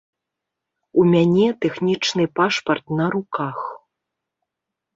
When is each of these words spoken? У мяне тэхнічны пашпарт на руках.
У 1.01 1.03
мяне 1.13 1.47
тэхнічны 1.67 2.25
пашпарт 2.41 2.85
на 3.03 3.13
руках. 3.19 3.59